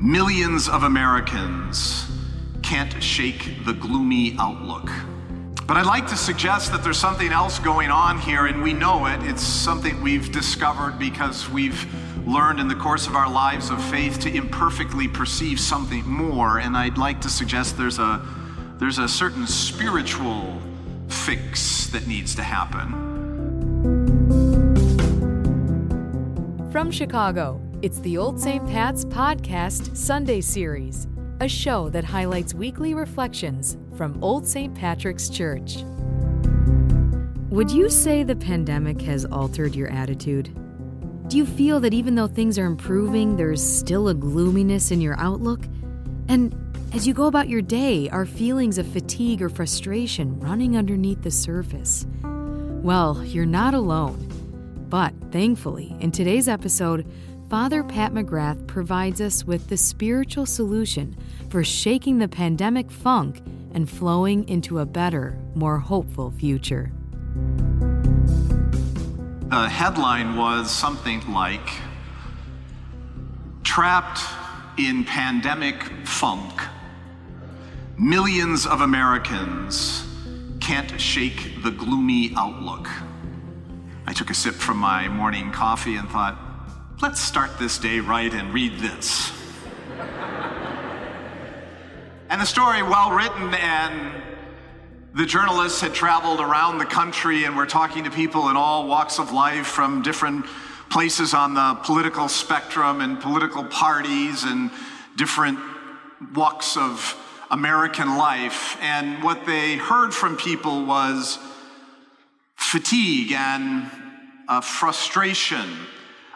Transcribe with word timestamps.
Millions 0.00 0.66
of 0.66 0.84
Americans 0.84 2.06
can't 2.62 3.02
shake 3.02 3.66
the 3.66 3.74
gloomy 3.74 4.34
outlook. 4.38 4.88
But 5.66 5.76
I'd 5.76 5.84
like 5.84 6.06
to 6.08 6.16
suggest 6.16 6.72
that 6.72 6.82
there's 6.82 6.98
something 6.98 7.30
else 7.30 7.58
going 7.58 7.90
on 7.90 8.18
here, 8.18 8.46
and 8.46 8.62
we 8.62 8.72
know 8.72 9.04
it. 9.04 9.22
It's 9.22 9.42
something 9.42 10.00
we've 10.00 10.32
discovered 10.32 10.98
because 10.98 11.50
we've 11.50 11.86
learned 12.26 12.60
in 12.60 12.66
the 12.66 12.74
course 12.74 13.06
of 13.06 13.14
our 13.14 13.30
lives 13.30 13.68
of 13.68 13.84
faith 13.90 14.18
to 14.20 14.34
imperfectly 14.34 15.06
perceive 15.06 15.60
something 15.60 16.06
more. 16.08 16.60
And 16.60 16.78
I'd 16.78 16.96
like 16.96 17.20
to 17.20 17.28
suggest 17.28 17.76
there's 17.76 17.98
a, 17.98 18.26
there's 18.78 18.98
a 18.98 19.06
certain 19.06 19.46
spiritual 19.46 20.58
fix 21.08 21.88
that 21.88 22.06
needs 22.06 22.34
to 22.36 22.42
happen. 22.42 22.96
From 26.72 26.90
Chicago, 26.90 27.60
it's 27.82 27.98
the 28.00 28.18
Old 28.18 28.38
St. 28.38 28.66
Pat's 28.68 29.06
Podcast 29.06 29.96
Sunday 29.96 30.42
Series, 30.42 31.08
a 31.40 31.48
show 31.48 31.88
that 31.88 32.04
highlights 32.04 32.52
weekly 32.52 32.92
reflections 32.92 33.78
from 33.96 34.22
Old 34.22 34.46
St. 34.46 34.74
Patrick's 34.74 35.30
Church. 35.30 35.78
Would 37.48 37.70
you 37.70 37.88
say 37.88 38.22
the 38.22 38.36
pandemic 38.36 39.00
has 39.00 39.24
altered 39.24 39.74
your 39.74 39.88
attitude? 39.88 40.54
Do 41.28 41.38
you 41.38 41.46
feel 41.46 41.80
that 41.80 41.94
even 41.94 42.16
though 42.16 42.26
things 42.26 42.58
are 42.58 42.66
improving, 42.66 43.36
there's 43.36 43.62
still 43.62 44.08
a 44.08 44.14
gloominess 44.14 44.90
in 44.90 45.00
your 45.00 45.18
outlook? 45.18 45.64
And 46.28 46.54
as 46.92 47.06
you 47.06 47.14
go 47.14 47.26
about 47.26 47.48
your 47.48 47.62
day, 47.62 48.10
are 48.10 48.26
feelings 48.26 48.76
of 48.76 48.86
fatigue 48.88 49.40
or 49.40 49.48
frustration 49.48 50.38
running 50.38 50.76
underneath 50.76 51.22
the 51.22 51.30
surface? 51.30 52.06
Well, 52.22 53.24
you're 53.24 53.46
not 53.46 53.72
alone. 53.72 54.26
But 54.90 55.14
thankfully, 55.30 55.96
in 56.00 56.10
today's 56.10 56.48
episode, 56.48 57.06
Father 57.50 57.82
Pat 57.82 58.12
McGrath 58.12 58.64
provides 58.68 59.20
us 59.20 59.44
with 59.44 59.66
the 59.66 59.76
spiritual 59.76 60.46
solution 60.46 61.16
for 61.48 61.64
shaking 61.64 62.18
the 62.18 62.28
pandemic 62.28 62.92
funk 62.92 63.42
and 63.74 63.90
flowing 63.90 64.48
into 64.48 64.78
a 64.78 64.86
better, 64.86 65.36
more 65.56 65.80
hopeful 65.80 66.30
future. 66.30 66.92
The 69.48 69.68
headline 69.68 70.36
was 70.36 70.70
something 70.70 71.32
like 71.32 71.68
Trapped 73.64 74.20
in 74.78 75.02
Pandemic 75.02 75.82
Funk. 76.06 76.62
Millions 77.98 78.64
of 78.64 78.80
Americans 78.80 80.06
can't 80.60 81.00
shake 81.00 81.64
the 81.64 81.72
gloomy 81.72 82.32
outlook. 82.36 82.88
I 84.06 84.12
took 84.12 84.30
a 84.30 84.34
sip 84.34 84.54
from 84.54 84.76
my 84.76 85.08
morning 85.08 85.50
coffee 85.50 85.96
and 85.96 86.08
thought, 86.08 86.38
Let's 87.02 87.22
start 87.22 87.58
this 87.58 87.78
day 87.78 88.00
right 88.00 88.30
and 88.30 88.52
read 88.52 88.78
this. 88.78 89.32
and 92.28 92.38
the 92.38 92.44
story, 92.44 92.82
well 92.82 93.10
written, 93.10 93.54
and 93.54 94.22
the 95.14 95.24
journalists 95.24 95.80
had 95.80 95.94
traveled 95.94 96.40
around 96.40 96.76
the 96.76 96.84
country 96.84 97.44
and 97.44 97.56
were 97.56 97.64
talking 97.64 98.04
to 98.04 98.10
people 98.10 98.50
in 98.50 98.56
all 98.58 98.86
walks 98.86 99.18
of 99.18 99.32
life 99.32 99.66
from 99.66 100.02
different 100.02 100.44
places 100.90 101.32
on 101.32 101.54
the 101.54 101.78
political 101.84 102.28
spectrum 102.28 103.00
and 103.00 103.18
political 103.18 103.64
parties 103.64 104.44
and 104.44 104.70
different 105.16 105.58
walks 106.34 106.76
of 106.76 107.16
American 107.50 108.18
life. 108.18 108.76
And 108.82 109.22
what 109.22 109.46
they 109.46 109.78
heard 109.78 110.12
from 110.12 110.36
people 110.36 110.84
was 110.84 111.38
fatigue 112.56 113.32
and 113.32 113.90
uh, 114.48 114.60
frustration 114.60 115.66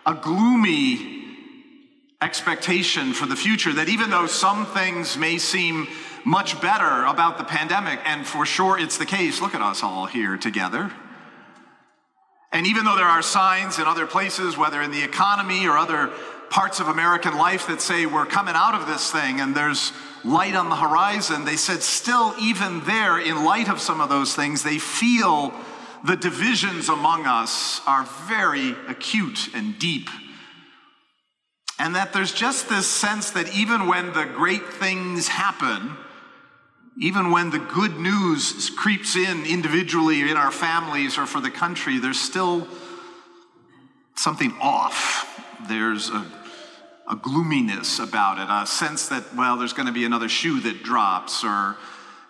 a 0.07 0.15
gloomy 0.15 1.25
expectation 2.21 3.13
for 3.13 3.27
the 3.27 3.37
future 3.37 3.73
that 3.73 3.89
even 3.89 4.11
though 4.11 4.27
some 4.27 4.67
things 4.67 5.17
may 5.17 5.39
seem 5.39 5.87
much 6.25 6.61
better 6.61 7.05
about 7.05 7.37
the 7.37 7.45
pandemic, 7.45 8.01
and 8.07 8.27
for 8.27 8.47
sure 8.47 8.79
it's 8.79 8.97
the 8.99 9.07
case, 9.07 9.41
look 9.41 9.55
at 9.55 9.61
us 9.61 9.83
all 9.83 10.07
here 10.07 10.37
together. 10.37 10.91
And 12.51 12.67
even 12.67 12.85
though 12.85 12.97
there 12.97 13.05
are 13.05 13.21
signs 13.21 13.79
in 13.79 13.85
other 13.85 14.07
places, 14.07 14.57
whether 14.57 14.81
in 14.81 14.91
the 14.91 15.03
economy 15.03 15.67
or 15.67 15.77
other 15.77 16.11
parts 16.51 16.81
of 16.81 16.89
American 16.89 17.37
life 17.37 17.67
that 17.67 17.81
say 17.81 18.07
we're 18.07 18.27
coming 18.27 18.55
out 18.55 18.75
of 18.75 18.87
this 18.87 19.11
thing 19.11 19.41
and 19.41 19.55
there's 19.55 19.93
light 20.25 20.55
on 20.55 20.71
the 20.71 20.77
horizon, 20.77 21.45
they 21.45 21.57
said 21.57 21.83
still, 21.83 22.33
even 22.41 22.81
there, 22.85 23.19
in 23.19 23.45
light 23.45 23.69
of 23.69 23.81
some 23.81 24.01
of 24.01 24.09
those 24.09 24.35
things, 24.35 24.63
they 24.63 24.79
feel 24.79 25.53
the 26.05 26.17
divisions 26.17 26.91
among 26.91 27.27
us 27.27 27.81
are 27.87 28.05
very 28.29 28.73
acute 28.89 29.49
and 29.55 29.79
deep. 29.79 30.11
And 31.79 31.95
that 31.97 32.13
there's 32.13 32.33
just 32.33 32.69
this 32.69 32.87
sense 32.87 33.31
that 33.31 33.57
even 33.57 33.89
when 33.89 34.13
the 34.13 34.25
great 34.25 34.69
things 34.69 35.29
happen, 35.29 35.97
even 37.01 37.31
when 37.31 37.51
the 37.51 37.59
good 37.59 37.97
news 37.97 38.71
creeps 38.77 39.17
in 39.17 39.47
individually 39.47 40.21
in 40.31 40.37
our 40.37 40.53
families 40.53 41.19
or 41.19 41.27
for 41.27 41.41
the 41.41 41.51
country, 41.51 41.99
there's 41.99 42.21
still 42.21 42.69
something 44.15 44.55
off. 44.61 45.43
There's 45.69 46.11
a, 46.11 46.25
a 47.11 47.17
gloominess 47.17 47.99
about 47.99 48.39
it, 48.39 48.47
a 48.49 48.67
sense 48.67 49.09
that, 49.09 49.35
well, 49.35 49.57
there's 49.57 49.73
going 49.73 49.87
to 49.87 49.93
be 49.93 50.05
another 50.05 50.29
shoe 50.29 50.61
that 50.61 50.83
drops, 50.83 51.43
or 51.43 51.77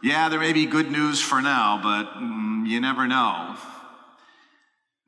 yeah, 0.04 0.28
there 0.28 0.38
may 0.38 0.52
be 0.52 0.66
good 0.66 0.90
news 0.90 1.22
for 1.22 1.40
now, 1.40 1.80
but 1.82 2.04
mm, 2.20 2.68
you 2.68 2.78
never 2.78 3.06
know. 3.06 3.56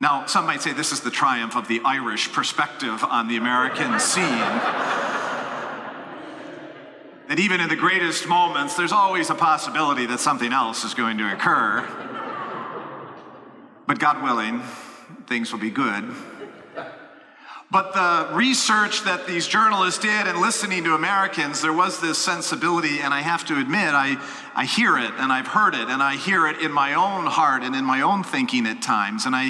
Now, 0.00 0.24
some 0.24 0.46
might 0.46 0.62
say 0.62 0.72
this 0.72 0.90
is 0.90 1.00
the 1.00 1.10
triumph 1.10 1.54
of 1.54 1.68
the 1.68 1.82
Irish 1.84 2.32
perspective 2.32 3.04
on 3.04 3.28
the 3.28 3.36
American 3.36 4.00
scene. 4.00 4.24
that 7.28 7.38
even 7.38 7.60
in 7.60 7.68
the 7.68 7.76
greatest 7.76 8.26
moments, 8.26 8.74
there's 8.74 8.90
always 8.90 9.28
a 9.28 9.34
possibility 9.34 10.06
that 10.06 10.18
something 10.18 10.50
else 10.50 10.82
is 10.82 10.94
going 10.94 11.18
to 11.18 11.30
occur. 11.30 11.86
But 13.86 13.98
God 13.98 14.22
willing, 14.22 14.62
things 15.26 15.52
will 15.52 15.60
be 15.60 15.70
good. 15.70 16.10
But 17.70 17.94
the 17.94 18.34
research 18.34 19.02
that 19.04 19.26
these 19.26 19.48
journalists 19.48 20.00
did 20.00 20.28
and 20.28 20.40
listening 20.40 20.84
to 20.84 20.94
Americans, 20.94 21.60
there 21.60 21.72
was 21.72 22.00
this 22.00 22.16
sensibility, 22.16 23.00
and 23.00 23.12
I 23.12 23.22
have 23.22 23.44
to 23.46 23.58
admit, 23.58 23.92
I, 23.92 24.16
I 24.54 24.64
hear 24.64 24.96
it 24.96 25.10
and 25.18 25.32
I've 25.32 25.48
heard 25.48 25.74
it, 25.74 25.88
and 25.88 26.00
I 26.00 26.14
hear 26.14 26.46
it 26.46 26.60
in 26.60 26.70
my 26.70 26.94
own 26.94 27.26
heart 27.26 27.64
and 27.64 27.74
in 27.74 27.84
my 27.84 28.02
own 28.02 28.22
thinking 28.22 28.66
at 28.66 28.82
times. 28.82 29.26
And 29.26 29.34
I, 29.34 29.46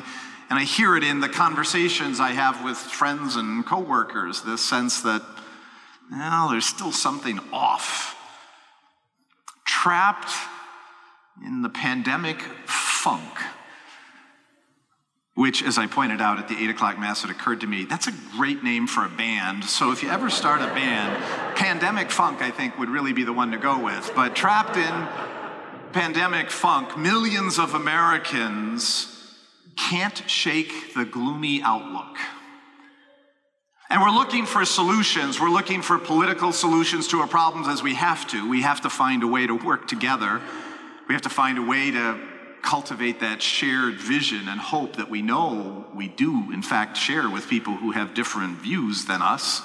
and 0.48 0.58
I 0.58 0.64
hear 0.64 0.96
it 0.96 1.04
in 1.04 1.20
the 1.20 1.28
conversations 1.28 2.18
I 2.18 2.30
have 2.30 2.64
with 2.64 2.78
friends 2.78 3.36
and 3.36 3.66
coworkers 3.66 4.42
this 4.42 4.64
sense 4.64 5.02
that, 5.02 5.22
well, 6.10 6.48
there's 6.48 6.66
still 6.66 6.92
something 6.92 7.38
off. 7.52 8.14
Trapped 9.66 10.32
in 11.44 11.60
the 11.60 11.68
pandemic 11.68 12.40
funk 12.64 13.38
which, 15.36 15.62
as 15.62 15.76
I 15.76 15.86
pointed 15.86 16.22
out 16.22 16.38
at 16.38 16.48
the 16.48 16.56
8 16.56 16.70
o'clock 16.70 16.98
Mass, 16.98 17.22
it 17.22 17.30
occurred 17.30 17.60
to 17.60 17.66
me 17.66 17.84
that's 17.84 18.08
a 18.08 18.12
great 18.36 18.64
name 18.64 18.86
for 18.86 19.04
a 19.04 19.08
band. 19.08 19.64
So 19.64 19.92
if 19.92 20.02
you 20.02 20.08
ever 20.08 20.30
start 20.30 20.62
a 20.62 20.66
band, 20.68 21.22
Pandemic 21.56 22.10
Funk, 22.10 22.40
I 22.40 22.50
think, 22.50 22.78
would 22.78 22.88
really 22.88 23.12
be 23.12 23.22
the 23.22 23.34
one 23.34 23.50
to 23.52 23.58
go 23.58 23.78
with. 23.78 24.10
But 24.16 24.34
trapped 24.34 24.78
in 24.78 25.08
pandemic 25.92 26.50
funk, 26.50 26.96
millions 26.96 27.58
of 27.58 27.74
Americans 27.74 29.12
can't 29.76 30.22
shake 30.26 30.94
the 30.94 31.04
gloomy 31.04 31.60
outlook. 31.62 32.16
And 33.90 34.00
we're 34.00 34.10
looking 34.10 34.46
for 34.46 34.64
solutions. 34.64 35.38
We're 35.38 35.50
looking 35.50 35.82
for 35.82 35.98
political 35.98 36.50
solutions 36.52 37.08
to 37.08 37.20
our 37.20 37.28
problems 37.28 37.68
as 37.68 37.82
we 37.82 37.94
have 37.94 38.26
to. 38.28 38.48
We 38.48 38.62
have 38.62 38.80
to 38.80 38.90
find 38.90 39.22
a 39.22 39.26
way 39.26 39.46
to 39.46 39.54
work 39.54 39.86
together. 39.86 40.40
We 41.08 41.14
have 41.14 41.22
to 41.22 41.28
find 41.28 41.58
a 41.58 41.62
way 41.62 41.90
to 41.90 42.35
cultivate 42.66 43.20
that 43.20 43.40
shared 43.40 43.94
vision 43.94 44.48
and 44.48 44.60
hope 44.60 44.96
that 44.96 45.08
we 45.08 45.22
know 45.22 45.86
we 45.94 46.08
do, 46.08 46.50
in 46.52 46.62
fact, 46.62 46.96
share 46.96 47.30
with 47.30 47.48
people 47.48 47.74
who 47.76 47.92
have 47.92 48.12
different 48.12 48.58
views 48.58 49.04
than 49.04 49.22
us. 49.22 49.62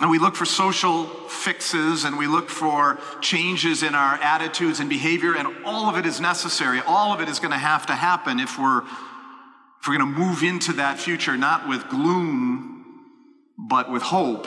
And 0.00 0.10
we 0.10 0.18
look 0.18 0.36
for 0.36 0.44
social 0.44 1.04
fixes 1.28 2.04
and 2.04 2.18
we 2.18 2.26
look 2.26 2.50
for 2.50 2.98
changes 3.20 3.82
in 3.82 3.94
our 3.94 4.14
attitudes 4.16 4.80
and 4.80 4.90
behavior, 4.90 5.34
and 5.34 5.48
all 5.64 5.88
of 5.88 5.96
it 5.96 6.04
is 6.04 6.20
necessary. 6.20 6.80
All 6.86 7.12
of 7.12 7.20
it 7.20 7.28
is 7.28 7.38
going 7.38 7.52
to 7.52 7.58
have 7.58 7.86
to 7.86 7.94
happen 7.94 8.38
if 8.38 8.58
we're, 8.58 8.82
if 8.82 9.88
we're 9.88 9.96
going 9.96 10.12
to 10.12 10.18
move 10.18 10.42
into 10.42 10.74
that 10.74 10.98
future, 10.98 11.36
not 11.36 11.68
with 11.68 11.88
gloom, 11.88 12.84
but 13.56 13.90
with 13.90 14.02
hope, 14.02 14.46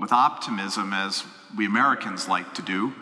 with 0.00 0.12
optimism, 0.12 0.92
as 0.94 1.24
we 1.56 1.66
Americans 1.66 2.26
like 2.26 2.54
to 2.54 2.62
do. 2.62 2.94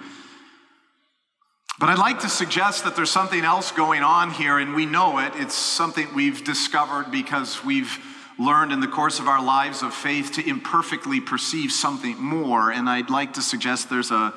But 1.79 1.91
I'd 1.91 1.99
like 1.99 2.21
to 2.21 2.29
suggest 2.31 2.85
that 2.85 2.97
there's 2.97 3.11
something 3.11 3.45
else 3.45 3.71
going 3.71 4.03
on 4.03 4.31
here, 4.31 4.59
and 4.59 4.75
we 4.75 4.87
know 4.87 5.19
it. 5.19 5.33
It's 5.37 5.55
something 5.55 6.09
we've 6.15 6.43
discovered 6.43 7.11
because 7.11 7.63
we've 7.63 7.99
learned 8.39 8.73
in 8.73 8.81
the 8.81 8.89
course 8.89 9.19
of 9.19 9.29
our 9.29 9.43
lives 9.45 9.83
of 9.83 9.93
faith 9.93 10.33
to 10.33 10.49
imperfectly 10.49 11.21
perceive 11.21 11.71
something 11.71 12.17
more. 12.19 12.71
And 12.71 12.89
I'd 12.89 13.11
like 13.11 13.35
to 13.35 13.43
suggest 13.43 13.91
there's 13.91 14.11
a, 14.11 14.33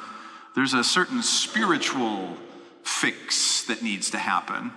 there's 0.53 0.73
a 0.73 0.83
certain 0.83 1.23
spiritual 1.23 2.35
fix 2.83 3.63
that 3.67 3.81
needs 3.81 4.09
to 4.11 4.17
happen. 4.17 4.71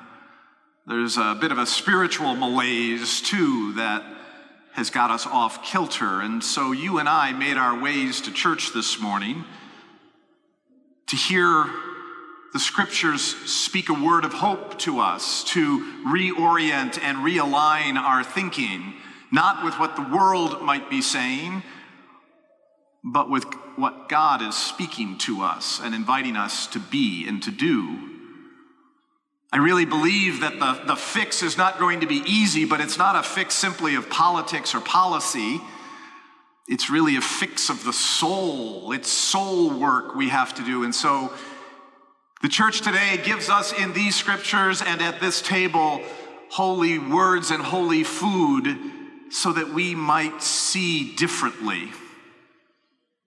There's 0.86 1.16
a 1.16 1.36
bit 1.40 1.50
of 1.50 1.58
a 1.58 1.66
spiritual 1.66 2.36
malaise, 2.36 3.20
too, 3.22 3.72
that 3.72 4.04
has 4.74 4.88
got 4.88 5.10
us 5.10 5.26
off 5.26 5.64
kilter. 5.64 6.20
And 6.20 6.44
so 6.44 6.70
you 6.70 6.98
and 6.98 7.08
I 7.08 7.32
made 7.32 7.56
our 7.56 7.80
ways 7.80 8.20
to 8.22 8.32
church 8.32 8.72
this 8.72 9.00
morning 9.00 9.44
to 11.08 11.16
hear 11.16 11.66
the 12.52 12.60
scriptures 12.60 13.22
speak 13.50 13.88
a 13.88 13.94
word 13.94 14.24
of 14.24 14.34
hope 14.34 14.78
to 14.80 15.00
us, 15.00 15.42
to 15.44 15.80
reorient 16.04 17.00
and 17.02 17.18
realign 17.18 17.96
our 17.96 18.22
thinking, 18.22 18.94
not 19.30 19.64
with 19.64 19.74
what 19.78 19.96
the 19.96 20.02
world 20.02 20.60
might 20.60 20.90
be 20.90 21.00
saying, 21.00 21.62
but 23.02 23.30
with 23.30 23.44
what 23.76 24.08
God 24.08 24.42
is 24.42 24.54
speaking 24.54 25.16
to 25.18 25.42
us 25.42 25.80
and 25.82 25.94
inviting 25.94 26.36
us 26.36 26.66
to 26.68 26.78
be 26.78 27.26
and 27.26 27.42
to 27.42 27.50
do. 27.50 28.10
I 29.50 29.56
really 29.58 29.86
believe 29.86 30.40
that 30.40 30.58
the, 30.58 30.86
the 30.86 30.96
fix 30.96 31.42
is 31.42 31.56
not 31.56 31.78
going 31.78 32.00
to 32.00 32.06
be 32.06 32.22
easy, 32.26 32.64
but 32.64 32.80
it's 32.80 32.98
not 32.98 33.16
a 33.16 33.22
fix 33.22 33.54
simply 33.54 33.94
of 33.94 34.08
politics 34.08 34.74
or 34.74 34.80
policy. 34.80 35.60
It's 36.68 36.90
really 36.90 37.16
a 37.16 37.20
fix 37.20 37.70
of 37.70 37.82
the 37.84 37.92
soul. 37.92 38.92
It's 38.92 39.10
soul 39.10 39.78
work 39.78 40.14
we 40.14 40.28
have 40.28 40.54
to 40.54 40.64
do. 40.64 40.84
And 40.84 40.94
so 40.94 41.32
the 42.42 42.48
church 42.48 42.80
today 42.80 43.20
gives 43.22 43.48
us 43.48 43.72
in 43.72 43.92
these 43.92 44.16
scriptures 44.16 44.82
and 44.82 45.00
at 45.00 45.20
this 45.20 45.40
table 45.40 46.02
holy 46.50 46.98
words 46.98 47.50
and 47.52 47.62
holy 47.62 48.02
food 48.02 48.76
so 49.30 49.52
that 49.52 49.68
we 49.68 49.94
might 49.94 50.42
see 50.42 51.14
differently. 51.14 51.90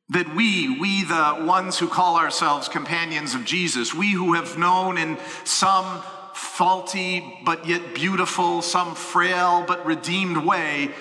That 0.09 0.35
we, 0.35 0.77
we 0.79 1.03
the 1.03 1.43
ones 1.47 1.79
who 1.79 1.87
call 1.87 2.17
ourselves 2.17 2.67
companions 2.67 3.33
of 3.33 3.45
Jesus, 3.45 3.93
we 3.95 4.11
who 4.11 4.33
have 4.33 4.57
known 4.57 4.97
in 4.97 5.17
some 5.45 6.03
faulty 6.35 7.39
but 7.45 7.65
yet 7.65 7.95
beautiful, 7.95 8.61
some 8.61 8.93
frail 8.93 9.63
but 9.65 9.85
redeemed 9.85 10.37
way, 10.37 10.91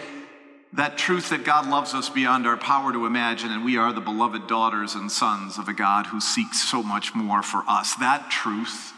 that 0.75 0.99
truth 0.99 1.31
that 1.31 1.45
God 1.45 1.69
loves 1.69 1.95
us 1.95 2.11
beyond 2.11 2.47
our 2.47 2.57
power 2.57 2.93
to 2.93 3.07
imagine, 3.07 3.53
and 3.53 3.65
we 3.65 3.77
are 3.77 3.93
the 3.93 4.01
beloved 4.01 4.49
daughters 4.49 4.97
and 4.97 5.11
sons 5.11 5.57
of 5.57 5.69
a 5.69 5.73
God 5.73 6.07
who 6.07 6.21
seeks 6.21 6.69
so 6.69 6.83
much 6.83 7.15
more 7.15 7.43
for 7.43 7.63
us. 7.69 7.95
That 7.97 8.29
truth, 8.29 8.93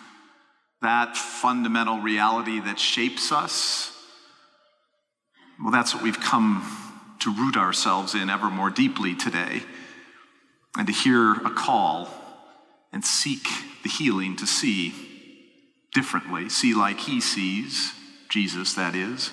that 0.80 1.18
fundamental 1.18 1.98
reality 1.98 2.60
that 2.60 2.78
shapes 2.78 3.30
us, 3.30 3.92
well, 5.62 5.70
that's 5.70 5.94
what 5.94 6.02
we've 6.02 6.20
come 6.20 6.64
to 7.20 7.30
root 7.30 7.56
ourselves 7.58 8.14
in 8.14 8.30
ever 8.30 8.48
more 8.48 8.70
deeply 8.70 9.14
today, 9.14 9.62
and 10.78 10.86
to 10.86 10.92
hear 10.94 11.32
a 11.32 11.50
call 11.50 12.08
and 12.90 13.04
seek 13.04 13.48
the 13.82 13.90
healing 13.90 14.36
to 14.36 14.46
see 14.46 14.94
differently, 15.92 16.48
see 16.48 16.72
like 16.72 17.00
he 17.00 17.20
sees, 17.20 17.92
Jesus, 18.30 18.72
that 18.74 18.94
is. 18.94 19.30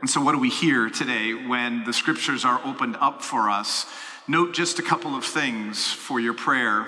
And 0.00 0.10
so, 0.10 0.20
what 0.20 0.32
do 0.32 0.38
we 0.38 0.50
hear 0.50 0.90
today 0.90 1.32
when 1.32 1.84
the 1.84 1.92
scriptures 1.92 2.44
are 2.44 2.60
opened 2.64 2.96
up 2.96 3.22
for 3.22 3.48
us? 3.48 3.86
Note 4.26 4.54
just 4.54 4.78
a 4.78 4.82
couple 4.82 5.14
of 5.14 5.24
things 5.24 5.92
for 5.92 6.18
your 6.20 6.34
prayer. 6.34 6.86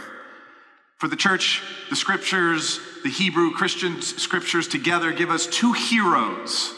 For 0.98 1.08
the 1.08 1.16
church, 1.16 1.62
the 1.90 1.96
scriptures, 1.96 2.80
the 3.02 3.10
Hebrew 3.10 3.52
Christian 3.52 4.00
scriptures 4.00 4.66
together 4.66 5.12
give 5.12 5.30
us 5.30 5.46
two 5.46 5.72
heroes. 5.74 6.72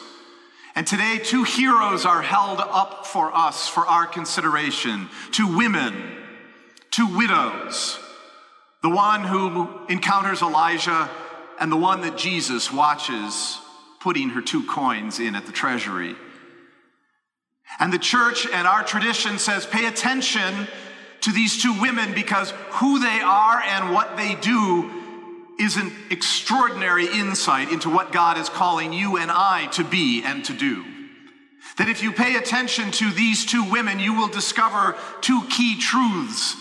And 0.75 0.87
today, 0.87 1.19
two 1.19 1.45
heroes 1.45 2.05
are 2.05 2.23
held 2.23 2.61
up 2.61 3.07
for 3.07 3.35
us 3.35 3.69
for 3.69 3.87
our 3.87 4.07
consideration 4.07 5.09
two 5.33 5.57
women, 5.57 5.95
two 6.91 7.17
widows. 7.17 7.99
The 8.83 8.91
one 8.91 9.25
who 9.25 9.69
encounters 9.89 10.41
Elijah 10.41 11.11
and 11.61 11.71
the 11.71 11.77
one 11.77 12.01
that 12.03 12.17
Jesus 12.17 12.73
watches 12.73 13.59
putting 14.01 14.31
her 14.31 14.41
two 14.41 14.65
coins 14.67 15.19
in 15.19 15.35
at 15.35 15.47
the 15.47 15.53
treasury. 15.53 16.15
And 17.79 17.93
the 17.93 17.99
church 17.99 18.47
and 18.47 18.67
our 18.67 18.83
tradition 18.83 19.39
says 19.39 19.67
pay 19.67 19.87
attention 19.87 20.69
to 21.23 21.33
these 21.33 21.63
two 21.63 21.81
women 21.81 22.15
because 22.15 22.51
who 22.73 22.99
they 22.99 23.21
are 23.21 23.61
and 23.61 23.93
what 23.93 24.17
they 24.17 24.35
do 24.37 24.91
is 25.59 25.77
an 25.77 25.93
extraordinary 26.11 27.07
insight 27.07 27.71
into 27.73 27.91
what 27.91 28.13
God 28.13 28.39
is 28.39 28.49
calling 28.49 28.93
you 28.93 29.17
and 29.17 29.31
I 29.31 29.67
to 29.73 29.85
be 29.85 30.23
and 30.23 30.45
to 30.45 30.53
do. 30.53 30.85
That 31.77 31.89
if 31.89 32.03
you 32.03 32.13
pay 32.13 32.37
attention 32.37 32.93
to 32.93 33.11
these 33.11 33.45
two 33.45 33.69
women, 33.71 33.99
you 33.99 34.15
will 34.15 34.29
discover 34.29 34.97
two 35.21 35.43
key 35.51 35.79
truths 35.79 36.57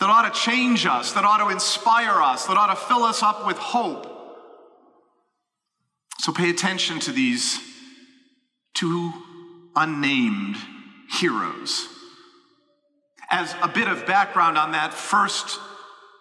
that 0.00 0.10
ought 0.10 0.32
to 0.32 0.40
change 0.40 0.86
us, 0.86 1.12
that 1.12 1.24
ought 1.24 1.38
to 1.38 1.48
inspire 1.48 2.20
us, 2.22 2.46
that 2.46 2.56
ought 2.56 2.74
to 2.74 2.76
fill 2.76 3.04
us 3.04 3.22
up 3.22 3.46
with 3.46 3.56
hope. 3.56 4.17
So 6.18 6.32
pay 6.32 6.50
attention 6.50 7.00
to 7.00 7.12
these 7.12 7.60
two 8.74 9.12
unnamed 9.76 10.56
heroes. 11.10 11.88
As 13.30 13.54
a 13.62 13.68
bit 13.68 13.88
of 13.88 14.06
background 14.06 14.58
on 14.58 14.72
that 14.72 14.94
first 14.94 15.58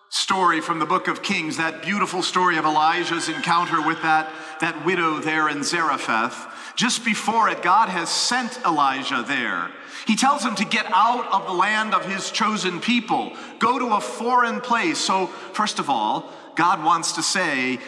story 0.10 0.62
from 0.62 0.80
the 0.80 0.86
book 0.86 1.08
of 1.08 1.22
Kings, 1.22 1.58
that 1.58 1.82
beautiful 1.82 2.22
story 2.22 2.58
of 2.58 2.66
Elijah's 2.66 3.30
encounter 3.30 3.86
with 3.86 4.02
that, 4.02 4.30
that 4.62 4.86
widow 4.86 5.20
there 5.20 5.50
in 5.50 5.64
Zarephath, 5.64 6.76
just 6.76 7.04
before 7.04 7.50
it, 7.50 7.62
God 7.62 7.90
has 7.90 8.10
sent 8.10 8.60
Elijah 8.66 9.24
there 9.28 9.72
he 10.08 10.16
tells 10.16 10.42
him 10.42 10.56
to 10.56 10.64
get 10.64 10.86
out 10.88 11.28
of 11.34 11.48
the 11.48 11.54
land 11.54 11.94
of 11.94 12.06
his 12.06 12.32
chosen 12.32 12.80
people, 12.80 13.34
go 13.60 13.78
to 13.78 13.96
a 13.96 14.02
foreign 14.02 14.62
place. 14.62 14.98
So, 14.98 15.28
first 15.28 15.80
of 15.80 15.90
all, 15.90 16.32
God 16.56 16.82
wants 16.82 17.12
to 17.14 17.24
say 17.24 17.80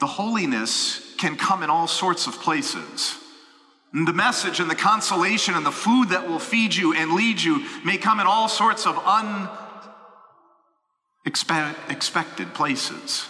the 0.00 0.06
holiness 0.06 1.14
can 1.18 1.36
come 1.36 1.62
in 1.62 1.70
all 1.70 1.86
sorts 1.86 2.26
of 2.26 2.34
places. 2.34 3.16
And 3.92 4.06
the 4.06 4.12
message 4.12 4.60
and 4.60 4.68
the 4.70 4.74
consolation 4.74 5.54
and 5.54 5.64
the 5.64 5.72
food 5.72 6.10
that 6.10 6.28
will 6.28 6.38
feed 6.38 6.74
you 6.74 6.92
and 6.94 7.12
lead 7.12 7.40
you 7.40 7.64
may 7.84 7.96
come 7.96 8.20
in 8.20 8.26
all 8.26 8.48
sorts 8.48 8.86
of 8.86 8.98
unexpected 11.24 12.52
places. 12.52 13.26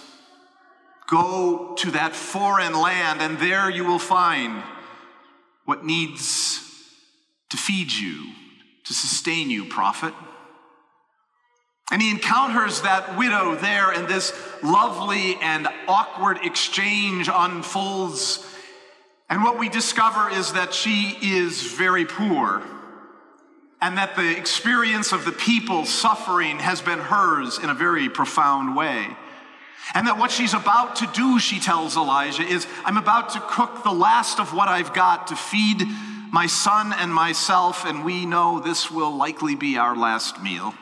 Go 1.09 1.75
to 1.79 1.93
that 1.93 2.17
foreign 2.17 2.75
land, 2.75 3.23
and 3.23 3.39
there 3.39 3.71
you 3.71 3.85
will 3.85 4.01
find 4.01 4.63
what 5.65 5.85
needs 5.85 6.61
to 7.51 7.57
feed 7.57 7.93
you, 7.93 8.33
to 8.85 8.93
sustain 8.93 9.51
you, 9.51 9.67
prophet. 9.67 10.15
And 11.91 12.03
he 12.03 12.11
encounters 12.11 12.83
that 12.83 13.17
widow 13.17 13.55
there, 13.55 13.93
and 13.93 14.09
this 14.09 14.33
lovely 14.63 15.37
and 15.41 15.69
awkward 15.87 16.39
exchange 16.43 17.31
unfolds. 17.33 18.45
And 19.31 19.45
what 19.45 19.59
we 19.59 19.69
discover 19.69 20.29
is 20.31 20.53
that 20.55 20.75
she 20.75 21.17
is 21.23 21.63
very 21.63 22.05
poor, 22.05 22.63
and 23.81 23.99
that 23.99 24.17
the 24.17 24.37
experience 24.37 25.13
of 25.13 25.25
the 25.25 25.33
people 25.33 25.85
suffering 25.85 26.59
has 26.59 26.81
been 26.81 26.99
hers 26.99 27.59
in 27.59 27.71
a 27.71 27.75
very 27.75 28.09
profound 28.09 28.75
way. 28.75 29.07
And 29.95 30.09
that 30.09 30.19
what 30.19 30.33
she's 30.33 30.55
about 30.55 30.97
to 30.97 31.07
do, 31.15 31.39
she 31.39 31.61
tells 31.61 31.97
Elijah, 31.97 32.43
is 32.43 32.67
I'm 32.85 32.97
about 32.97 33.31
to 33.31 33.41
cook 33.41 33.85
the 33.85 33.93
last 33.93 34.41
of 34.41 34.53
what 34.53 34.67
I've 34.67 34.93
got 34.93 35.29
to 35.29 35.37
feed 35.37 35.85
my 36.33 36.47
son 36.47 36.93
and 36.93 37.15
myself, 37.15 37.85
and 37.87 38.05
we 38.05 38.27
know 38.27 38.59
this 38.59 38.91
will 38.91 39.15
likely 39.15 39.55
be 39.55 39.79
our 39.79 39.97
last 39.97 40.43
meal, 40.43 40.75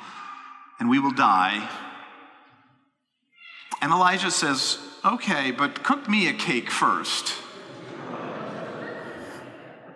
and 0.78 0.88
we 0.88 0.98
will 0.98 1.12
die. 1.12 1.68
And 3.80 3.92
Elijah 3.92 4.30
says, 4.30 4.78
Okay, 5.04 5.50
but 5.50 5.82
cook 5.82 6.08
me 6.08 6.28
a 6.28 6.32
cake 6.32 6.70
first. 6.70 7.34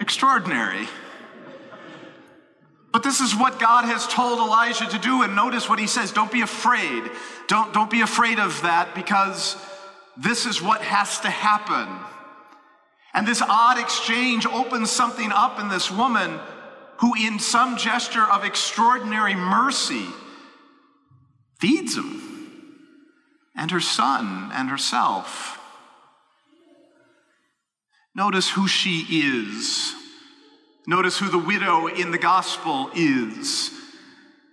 Extraordinary. 0.00 0.86
But 2.92 3.02
this 3.02 3.20
is 3.20 3.34
what 3.34 3.58
God 3.58 3.84
has 3.84 4.06
told 4.06 4.38
Elijah 4.38 4.86
to 4.86 4.98
do, 4.98 5.22
and 5.22 5.34
notice 5.34 5.68
what 5.68 5.78
he 5.78 5.86
says 5.86 6.12
don't 6.12 6.32
be 6.32 6.42
afraid. 6.42 7.04
Don't, 7.46 7.72
don't 7.72 7.90
be 7.90 8.00
afraid 8.00 8.38
of 8.38 8.62
that 8.62 8.94
because 8.94 9.56
this 10.16 10.46
is 10.46 10.60
what 10.60 10.80
has 10.82 11.20
to 11.20 11.30
happen. 11.30 11.88
And 13.14 13.26
this 13.26 13.42
odd 13.42 13.78
exchange 13.78 14.46
opens 14.46 14.90
something 14.90 15.32
up 15.32 15.58
in 15.58 15.68
this 15.68 15.90
woman 15.90 16.38
who, 16.98 17.14
in 17.14 17.38
some 17.38 17.76
gesture 17.76 18.24
of 18.24 18.44
extraordinary 18.44 19.34
mercy, 19.34 20.06
feeds 21.58 21.96
him 21.96 22.22
and 23.54 23.70
her 23.70 23.80
son 23.80 24.50
and 24.52 24.68
herself. 24.68 25.60
Notice 28.14 28.50
who 28.50 28.66
she 28.66 29.04
is. 29.10 29.94
Notice 30.86 31.18
who 31.18 31.28
the 31.28 31.38
widow 31.38 31.86
in 31.86 32.10
the 32.10 32.18
gospel 32.18 32.90
is. 32.94 33.70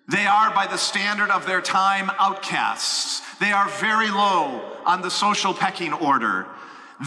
They 0.07 0.25
are, 0.27 0.53
by 0.53 0.67
the 0.67 0.77
standard 0.77 1.31
of 1.31 1.47
their 1.47 1.61
time, 1.61 2.11
outcasts. 2.19 3.21
They 3.37 3.51
are 3.51 3.67
very 3.67 4.11
low 4.11 4.61
on 4.85 5.01
the 5.01 5.09
social 5.09 5.53
pecking 5.53 5.93
order. 5.93 6.45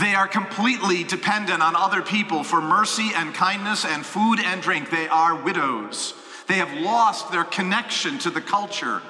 They 0.01 0.15
are 0.15 0.27
completely 0.27 1.05
dependent 1.05 1.63
on 1.63 1.77
other 1.77 2.03
people 2.03 2.43
for 2.43 2.61
mercy 2.61 3.11
and 3.15 3.33
kindness 3.35 3.85
and 3.85 4.05
food 4.05 4.41
and 4.41 4.61
drink. 4.61 4.91
They 4.91 5.09
are 5.09 5.37
widows. 5.37 6.15
They 6.47 6.57
have 6.57 6.73
lost 6.81 7.31
their 7.31 7.45
connection 7.45 8.19
to 8.21 8.31
the 8.31 8.41
culture, 8.41 9.01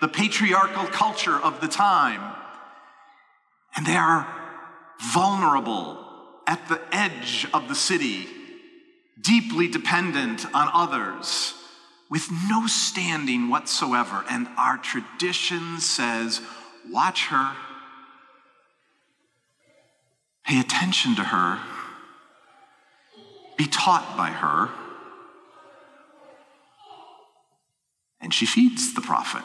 the 0.00 0.08
patriarchal 0.08 0.86
culture 0.86 1.36
of 1.36 1.60
the 1.60 1.68
time. 1.68 2.36
And 3.76 3.86
they 3.86 3.96
are 3.96 4.26
vulnerable 5.12 6.04
at 6.46 6.68
the 6.68 6.80
edge 6.90 7.46
of 7.54 7.68
the 7.68 7.74
city, 7.74 8.26
deeply 9.20 9.68
dependent 9.68 10.46
on 10.54 10.68
others, 10.72 11.54
with 12.10 12.28
no 12.48 12.66
standing 12.66 13.48
whatsoever. 13.48 14.24
And 14.28 14.48
our 14.56 14.78
tradition 14.78 15.78
says, 15.78 16.40
watch 16.90 17.26
her, 17.26 17.52
pay 20.44 20.58
attention 20.58 21.14
to 21.16 21.22
her, 21.22 21.60
be 23.56 23.66
taught 23.66 24.16
by 24.16 24.30
her. 24.30 24.70
And 28.20 28.34
she 28.34 28.44
feeds 28.44 28.94
the 28.94 29.00
prophet. 29.00 29.42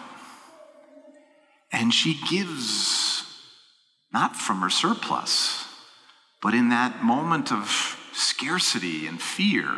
And 1.76 1.94
she 1.94 2.18
gives 2.30 3.24
not 4.14 4.34
from 4.34 4.62
her 4.62 4.70
surplus, 4.70 5.66
but 6.42 6.54
in 6.54 6.70
that 6.70 7.04
moment 7.04 7.52
of 7.52 8.00
scarcity 8.14 9.08
and 9.08 9.22
fear, 9.22 9.70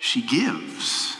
she 0.00 0.20
gives. 0.22 1.16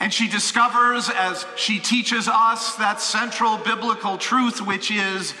And 0.00 0.14
she 0.14 0.28
discovers, 0.28 1.10
as 1.10 1.44
she 1.56 1.78
teaches 1.78 2.26
us, 2.26 2.76
that 2.76 3.02
central 3.02 3.58
biblical 3.58 4.16
truth, 4.16 4.62
which 4.62 4.90
is 4.90 5.34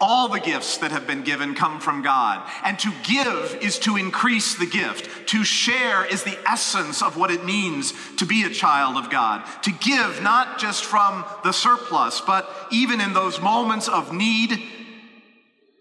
all 0.00 0.28
the 0.28 0.40
gifts 0.40 0.78
that 0.78 0.90
have 0.90 1.06
been 1.06 1.22
given 1.22 1.54
come 1.54 1.78
from 1.78 2.02
God. 2.02 2.48
And 2.64 2.78
to 2.78 2.92
give 3.02 3.58
is 3.60 3.78
to 3.80 3.96
increase 3.96 4.54
the 4.54 4.66
gift. 4.66 5.28
To 5.28 5.44
share 5.44 6.04
is 6.04 6.22
the 6.22 6.38
essence 6.48 7.02
of 7.02 7.16
what 7.16 7.30
it 7.30 7.44
means 7.44 7.92
to 8.16 8.24
be 8.24 8.44
a 8.44 8.50
child 8.50 8.96
of 8.96 9.10
God. 9.10 9.44
To 9.62 9.72
give 9.72 10.22
not 10.22 10.58
just 10.58 10.84
from 10.84 11.24
the 11.44 11.52
surplus, 11.52 12.20
but 12.20 12.48
even 12.70 13.00
in 13.00 13.12
those 13.12 13.40
moments 13.40 13.88
of 13.88 14.12
need, 14.12 14.62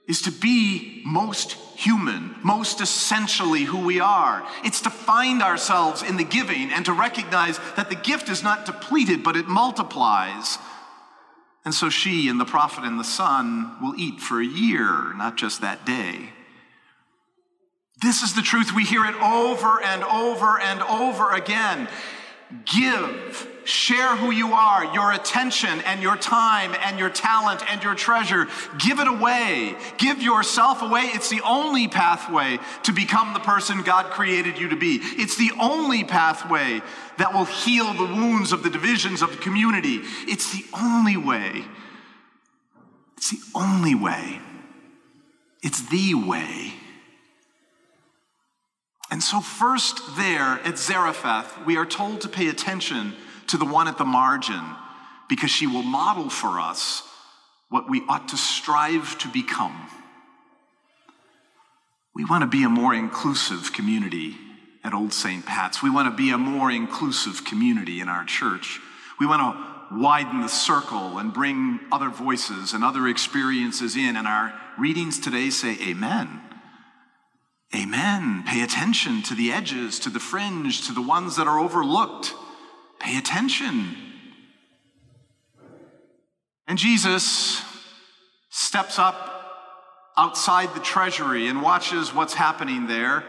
is 0.09 0.23
to 0.23 0.31
be 0.31 1.03
most 1.05 1.51
human, 1.77 2.35
most 2.43 2.81
essentially 2.81 3.61
who 3.61 3.85
we 3.85 3.99
are. 3.99 4.43
It's 4.65 4.81
to 4.81 4.89
find 4.89 5.43
ourselves 5.43 6.01
in 6.01 6.17
the 6.17 6.23
giving 6.23 6.71
and 6.71 6.83
to 6.85 6.93
recognize 6.93 7.59
that 7.75 7.89
the 7.89 7.95
gift 7.95 8.27
is 8.27 8.41
not 8.41 8.65
depleted, 8.65 9.23
but 9.23 9.35
it 9.35 9.47
multiplies. 9.47 10.57
And 11.65 11.73
so 11.73 11.89
she 11.89 12.29
and 12.29 12.39
the 12.39 12.45
prophet 12.45 12.83
and 12.83 12.99
the 12.99 13.03
son 13.03 13.75
will 13.81 13.93
eat 13.97 14.19
for 14.19 14.39
a 14.39 14.45
year, 14.45 15.13
not 15.15 15.35
just 15.35 15.61
that 15.61 15.85
day. 15.85 16.29
This 18.01 18.21
is 18.21 18.33
the 18.33 18.41
truth. 18.41 18.73
We 18.73 18.85
hear 18.85 19.05
it 19.05 19.15
over 19.15 19.81
and 19.83 20.03
over 20.05 20.59
and 20.59 20.81
over 20.81 21.31
again. 21.31 21.89
Give, 22.65 23.47
share 23.69 24.15
who 24.15 24.31
you 24.31 24.53
are, 24.53 24.93
your 24.93 25.11
attention 25.11 25.81
and 25.81 26.01
your 26.01 26.17
time 26.17 26.75
and 26.83 26.97
your 26.97 27.09
talent 27.09 27.61
and 27.71 27.83
your 27.83 27.95
treasure. 27.95 28.47
Give 28.77 28.99
it 28.99 29.07
away. 29.07 29.75
Give 29.97 30.21
yourself 30.21 30.81
away. 30.81 31.01
It's 31.03 31.29
the 31.29 31.41
only 31.41 31.88
pathway 31.88 32.59
to 32.83 32.91
become 32.91 33.33
the 33.33 33.39
person 33.39 33.83
God 33.83 34.07
created 34.07 34.57
you 34.57 34.69
to 34.69 34.75
be. 34.75 34.99
It's 35.01 35.38
the 35.38 35.51
only 35.59 36.03
pathway 36.03 36.81
that 37.17 37.33
will 37.33 37.45
heal 37.45 37.93
the 37.93 38.05
wounds 38.05 38.51
of 38.51 38.63
the 38.63 38.69
divisions 38.69 39.21
of 39.21 39.31
the 39.31 39.38
community. 39.38 40.01
It's 40.27 40.51
the 40.51 40.65
only 40.77 41.17
way. 41.17 41.63
It's 43.17 43.31
the 43.31 43.59
only 43.59 43.95
way. 43.95 44.39
It's 45.61 45.88
the 45.89 46.15
way. 46.15 46.73
And 49.11 49.23
so, 49.23 49.41
first 49.41 50.17
there 50.17 50.59
at 50.63 50.77
Zarephath, 50.77 51.65
we 51.65 51.77
are 51.77 51.85
told 51.85 52.21
to 52.21 52.29
pay 52.29 52.47
attention 52.47 53.15
to 53.50 53.58
the 53.58 53.65
one 53.65 53.88
at 53.88 53.98
the 53.98 54.06
margin 54.06 54.62
because 55.27 55.51
she 55.51 55.68
will 55.68 55.84
model 55.84 56.29
for 56.29 56.60
us 56.60 57.03
what 57.70 57.89
we 57.89 58.01
ought 58.10 58.29
to 58.29 58.38
strive 58.38 59.18
to 59.20 59.27
become. 59.27 59.89
We 62.15 62.25
want 62.25 62.41
to 62.41 62.48
be 62.48 62.63
a 62.63 62.70
more 62.70 62.94
inclusive 62.94 63.72
community 63.72 64.36
at 64.84 64.94
Old 64.94 65.13
St. 65.13 65.46
Pat's. 65.46 65.84
We 65.84 65.89
want 65.89 66.10
to 66.10 66.15
be 66.15 66.32
a 66.32 66.38
more 66.38 66.72
inclusive 66.72 67.46
community 67.46 68.01
in 68.01 68.10
our 68.10 68.25
church. 68.25 68.79
We 69.20 69.27
want 69.27 69.41
to 69.41 69.96
widen 69.96 70.41
the 70.41 70.48
circle 70.48 71.18
and 71.18 71.34
bring 71.34 71.79
other 71.91 72.10
voices 72.10 72.74
and 72.74 72.84
other 72.84 73.08
experiences 73.08 73.96
in. 73.96 74.15
And 74.15 74.27
our 74.27 74.53
readings 74.77 75.20
today 75.20 75.50
say, 75.50 75.77
Amen. 75.88 76.41
Amen. 77.75 78.44
Pay 78.48 78.63
attention 78.63 79.22
to 79.24 79.36
the 79.36 79.51
edges, 79.51 80.00
to 80.00 80.10
the 80.10 80.20
fringe, 80.20 80.88
to 80.88 80.94
the 80.94 81.01
ones 81.01 81.36
that 81.36 81.48
are 81.48 81.60
overlooked. 81.60 82.34
Pay 83.00 83.18
attention. 83.18 83.96
And 86.68 86.77
Jesus 86.77 87.63
steps 88.50 89.00
up 89.00 89.39
outside 90.18 90.75
the 90.75 90.82
treasury 90.82 91.48
and 91.48 91.62
watches 91.62 92.13
what's 92.13 92.34
happening 92.34 92.88
there. 92.88 93.24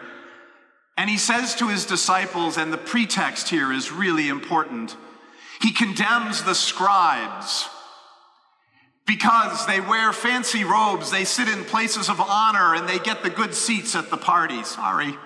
And 0.97 1.09
he 1.09 1.17
says 1.17 1.55
to 1.57 1.69
his 1.69 1.87
disciples, 1.87 2.59
and 2.59 2.73
the 2.73 2.79
pretext 2.79 3.49
here 3.49 3.73
is 3.73 3.91
really 3.91 4.29
important, 4.29 4.97
he 5.62 5.73
condemns 5.73 6.43
the 6.43 6.55
scribes 6.55 7.69
because 9.07 9.67
they 9.67 9.81
wear 9.81 10.12
fancy 10.12 10.65
robes, 10.65 11.11
they 11.11 11.25
sit 11.25 11.49
in 11.49 11.65
places 11.65 12.09
of 12.09 12.21
honor, 12.21 12.75
and 12.75 12.89
they 12.89 12.99
get 12.99 13.23
the 13.23 13.31
good 13.31 13.55
seats 13.55 13.95
at 13.97 14.11
the 14.11 14.17
party. 14.17 14.62
Sorry. 14.62 15.17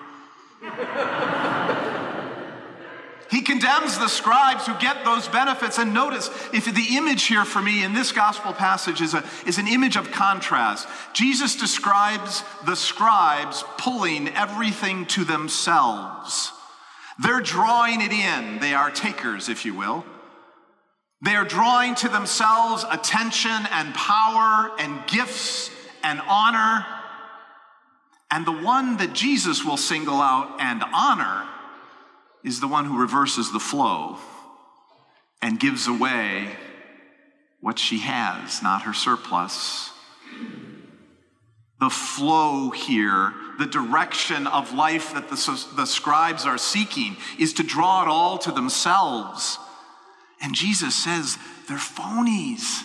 He 3.35 3.41
condemns 3.41 3.99
the 3.99 4.07
scribes 4.07 4.65
who 4.65 4.73
get 4.79 5.03
those 5.03 5.27
benefits. 5.27 5.77
And 5.77 5.93
notice, 5.93 6.29
if 6.53 6.73
the 6.73 6.95
image 6.95 7.23
here 7.23 7.43
for 7.43 7.61
me 7.61 7.83
in 7.83 7.93
this 7.93 8.13
gospel 8.13 8.53
passage 8.53 9.01
is, 9.01 9.13
a, 9.13 9.25
is 9.45 9.57
an 9.57 9.67
image 9.67 9.97
of 9.97 10.09
contrast, 10.09 10.87
Jesus 11.11 11.57
describes 11.57 12.45
the 12.65 12.77
scribes 12.77 13.65
pulling 13.77 14.29
everything 14.29 15.05
to 15.07 15.25
themselves. 15.25 16.53
They're 17.19 17.41
drawing 17.41 17.99
it 17.99 18.13
in. 18.13 18.59
They 18.59 18.73
are 18.73 18.89
takers, 18.89 19.49
if 19.49 19.65
you 19.65 19.73
will. 19.75 20.05
They 21.21 21.35
are 21.35 21.43
drawing 21.43 21.95
to 21.95 22.07
themselves 22.07 22.85
attention 22.89 23.67
and 23.69 23.93
power 23.93 24.71
and 24.79 25.05
gifts 25.07 25.69
and 26.03 26.21
honor. 26.25 26.85
And 28.31 28.45
the 28.45 28.53
one 28.53 28.95
that 28.95 29.11
Jesus 29.11 29.65
will 29.65 29.75
single 29.75 30.21
out 30.21 30.55
and 30.61 30.81
honor 30.93 31.49
is 32.45 32.59
the 32.59 32.67
one 32.67 32.85
who 32.85 32.99
reverses 32.99 33.51
the 33.51 33.59
flow 33.59 34.17
and 35.41 35.59
gives 35.59 35.87
away 35.87 36.55
what 37.59 37.79
she 37.79 37.99
has, 37.99 38.61
not 38.61 38.83
her 38.83 38.93
surplus. 38.93 39.89
The 41.79 41.89
flow 41.89 42.69
here, 42.69 43.33
the 43.59 43.65
direction 43.65 44.47
of 44.47 44.73
life 44.73 45.13
that 45.13 45.29
the, 45.29 45.65
the 45.75 45.85
scribes 45.85 46.45
are 46.45 46.57
seeking, 46.57 47.17
is 47.37 47.53
to 47.53 47.63
draw 47.63 48.03
it 48.03 48.07
all 48.07 48.37
to 48.39 48.51
themselves 48.51 49.57
and 50.41 50.53
Jesus 50.53 50.95
says 50.95 51.37
they're 51.67 51.77
phonies. 51.77 52.83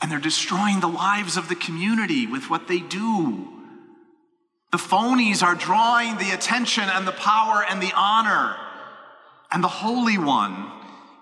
And 0.00 0.10
they're 0.10 0.18
destroying 0.18 0.80
the 0.80 0.88
lives 0.88 1.36
of 1.36 1.48
the 1.48 1.54
community 1.54 2.26
with 2.26 2.50
what 2.50 2.68
they 2.68 2.78
do. 2.78 3.61
The 4.72 4.78
phonies 4.78 5.42
are 5.42 5.54
drawing 5.54 6.16
the 6.16 6.30
attention 6.32 6.84
and 6.84 7.06
the 7.06 7.12
power 7.12 7.64
and 7.68 7.80
the 7.80 7.92
honor. 7.94 8.56
And 9.52 9.62
the 9.62 9.68
Holy 9.68 10.18
One 10.18 10.72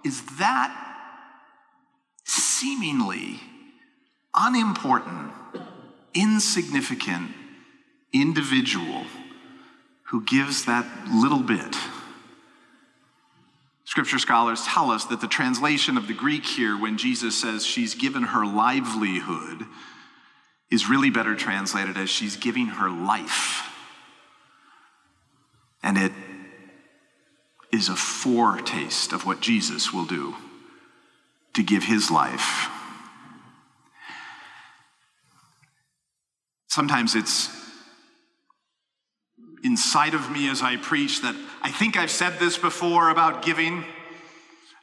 is 0.04 0.22
that 0.38 0.74
seemingly 2.24 3.40
unimportant, 4.34 5.32
insignificant 6.14 7.32
individual 8.12 9.04
who 10.04 10.24
gives 10.24 10.64
that 10.64 10.86
little 11.12 11.42
bit 11.42 11.76
Scripture 13.90 14.20
scholars 14.20 14.64
tell 14.64 14.92
us 14.92 15.06
that 15.06 15.20
the 15.20 15.26
translation 15.26 15.96
of 15.96 16.06
the 16.06 16.14
Greek 16.14 16.46
here, 16.46 16.78
when 16.78 16.96
Jesus 16.96 17.34
says 17.40 17.66
she's 17.66 17.96
given 17.96 18.22
her 18.22 18.46
livelihood, 18.46 19.66
is 20.70 20.88
really 20.88 21.10
better 21.10 21.34
translated 21.34 21.96
as 21.96 22.08
she's 22.08 22.36
giving 22.36 22.66
her 22.66 22.88
life. 22.88 23.68
And 25.82 25.98
it 25.98 26.12
is 27.72 27.88
a 27.88 27.96
foretaste 27.96 29.12
of 29.12 29.24
what 29.24 29.40
Jesus 29.40 29.92
will 29.92 30.04
do 30.04 30.36
to 31.54 31.62
give 31.62 31.84
his 31.84 32.10
life. 32.10 32.68
Sometimes 36.68 37.14
it's 37.14 37.48
inside 39.64 40.14
of 40.14 40.30
me 40.30 40.48
as 40.48 40.62
I 40.62 40.76
preach 40.76 41.22
that 41.22 41.34
I 41.62 41.70
think 41.70 41.96
I've 41.96 42.10
said 42.10 42.38
this 42.38 42.56
before 42.56 43.10
about 43.10 43.42
giving. 43.44 43.84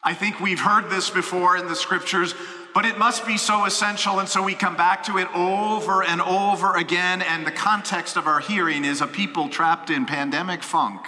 I 0.04 0.14
think 0.14 0.40
we've 0.40 0.60
heard 0.60 0.90
this 0.90 1.10
before 1.10 1.58
in 1.58 1.68
the 1.68 1.76
scriptures, 1.76 2.36
but 2.78 2.86
it 2.86 3.00
must 3.00 3.26
be 3.26 3.38
so 3.38 3.66
essential. 3.66 4.20
And 4.20 4.30
so 4.30 4.44
we 4.44 4.54
come 4.54 4.78
back 4.78 5.02
to 5.06 5.18
it 5.18 5.28
over 5.34 6.04
and 6.04 6.22
over 6.22 6.76
again. 6.76 7.24
And 7.24 7.44
the 7.44 7.52
context 7.52 8.18
of 8.18 8.28
our 8.28 8.40
hearing 8.40 8.86
is 8.86 9.02
a 9.02 9.08
people 9.08 9.50
trapped 9.50 9.90
in 9.90 10.06
pandemic 10.06 10.62
funk. 10.62 11.02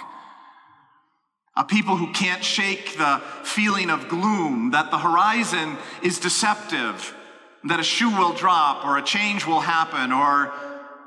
A 1.56 1.62
people 1.62 1.96
who 1.96 2.12
can't 2.12 2.42
shake 2.42 2.98
the 2.98 3.22
feeling 3.44 3.88
of 3.88 4.08
gloom, 4.08 4.72
that 4.72 4.90
the 4.90 4.98
horizon 4.98 5.76
is 6.02 6.18
deceptive, 6.18 7.14
that 7.62 7.78
a 7.78 7.84
shoe 7.84 8.10
will 8.10 8.32
drop, 8.32 8.84
or 8.84 8.98
a 8.98 9.02
change 9.02 9.46
will 9.46 9.60
happen, 9.60 10.10
or 10.10 10.52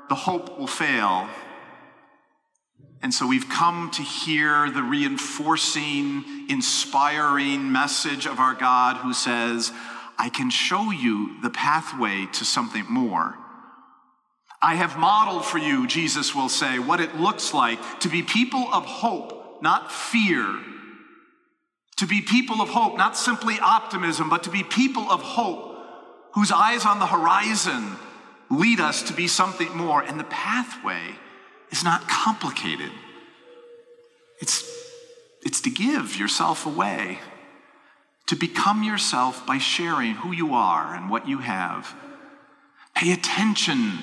the 0.08 0.14
hope 0.14 0.58
will 0.58 0.66
fail. 0.66 1.28
And 3.02 3.12
so 3.12 3.26
we've 3.26 3.50
come 3.50 3.90
to 3.90 4.02
hear 4.02 4.70
the 4.70 4.82
reinforcing, 4.82 6.24
inspiring 6.48 7.70
message 7.70 8.24
of 8.24 8.38
our 8.38 8.54
God 8.54 8.96
who 8.96 9.12
says, 9.12 9.70
I 10.18 10.28
can 10.28 10.50
show 10.50 10.90
you 10.90 11.40
the 11.42 11.50
pathway 11.50 12.26
to 12.32 12.44
something 12.44 12.84
more. 12.88 13.36
I 14.62 14.76
have 14.76 14.96
modeled 14.96 15.44
for 15.44 15.58
you, 15.58 15.86
Jesus 15.86 16.34
will 16.34 16.48
say, 16.48 16.78
what 16.78 17.00
it 17.00 17.16
looks 17.16 17.52
like 17.52 17.78
to 18.00 18.08
be 18.08 18.22
people 18.22 18.66
of 18.72 18.84
hope, 18.86 19.62
not 19.62 19.92
fear. 19.92 20.58
To 21.98 22.06
be 22.06 22.22
people 22.22 22.60
of 22.62 22.70
hope, 22.70 22.96
not 22.96 23.16
simply 23.16 23.58
optimism, 23.60 24.28
but 24.30 24.44
to 24.44 24.50
be 24.50 24.62
people 24.64 25.10
of 25.10 25.20
hope 25.20 25.76
whose 26.32 26.50
eyes 26.50 26.84
on 26.86 26.98
the 26.98 27.06
horizon 27.06 27.96
lead 28.50 28.80
us 28.80 29.02
to 29.04 29.12
be 29.12 29.28
something 29.28 29.76
more. 29.76 30.02
And 30.02 30.18
the 30.18 30.24
pathway 30.24 31.14
is 31.70 31.84
not 31.84 32.08
complicated. 32.08 32.90
It's, 34.40 34.64
it's 35.42 35.60
to 35.62 35.70
give 35.70 36.16
yourself 36.16 36.66
away, 36.66 37.18
to 38.26 38.36
become 38.36 38.82
yourself 38.82 39.46
by 39.46 39.58
sharing 39.58 40.14
who 40.14 40.32
you 40.32 40.54
are 40.54 40.94
and 40.94 41.10
what 41.10 41.28
you 41.28 41.38
have. 41.38 41.94
Pay 42.94 43.12
attention 43.12 43.98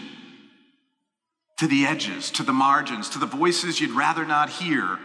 to 1.58 1.68
the 1.68 1.86
edges, 1.86 2.32
to 2.32 2.44
the 2.44 2.54
margins, 2.54 3.10
to 3.10 3.20
the 3.20 3.26
voices 3.26 3.80
you'd 3.80 3.92
rather 3.92 4.26
not 4.26 4.50
hear. 4.50 5.00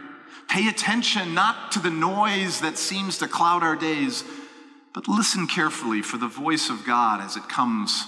Pay 0.49 0.69
attention 0.69 1.35
not 1.35 1.73
to 1.73 1.79
the 1.79 1.91
noise 1.91 2.61
that 2.61 2.79
seems 2.79 3.19
to 3.19 3.29
cloud 3.29 3.63
our 3.63 3.77
days, 3.77 4.25
but 4.95 5.09
listen 5.09 5.47
carefully 5.47 6.03
for 6.03 6.17
the 6.17 6.29
voice 6.29 6.71
of 6.71 6.85
God 6.85 7.21
as 7.21 7.37
it 7.37 7.49
comes 7.49 8.05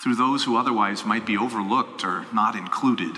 through 0.00 0.14
those 0.14 0.44
who 0.44 0.56
otherwise 0.56 1.04
might 1.04 1.26
be 1.26 1.36
overlooked 1.36 2.04
or 2.04 2.24
not 2.32 2.56
included. 2.56 3.16